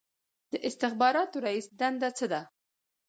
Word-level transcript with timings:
د 0.51 0.53
استخباراتو 0.67 1.37
رییس 1.45 1.67
دنده 1.79 2.09
څه 2.17 2.25
ده؟ 2.31 2.41